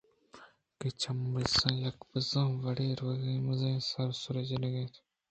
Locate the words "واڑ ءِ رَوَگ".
2.61-3.23